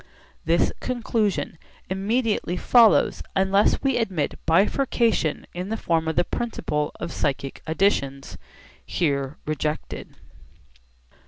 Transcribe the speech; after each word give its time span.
This 0.45 0.73
conclusion 0.79 1.59
immediately 1.87 2.57
follows 2.57 3.21
unless 3.35 3.83
we 3.83 3.97
admit 3.97 4.39
bifurcation 4.47 5.45
in 5.53 5.69
the 5.69 5.77
form 5.77 6.07
of 6.07 6.15
the 6.15 6.23
principle 6.23 6.89
of 6.99 7.11
psychic 7.13 7.61
additions, 7.67 8.39
here 8.87 9.37
rejected. 9.45 10.15